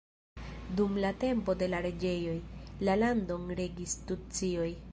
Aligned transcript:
Dum 0.77 0.95
la 1.03 1.11
tempo 1.23 1.53
de 1.59 1.67
la 1.73 1.81
reĝoj, 1.87 2.33
la 2.89 2.95
landon 3.05 3.45
regis 3.61 3.95
tucioj. 4.13 4.71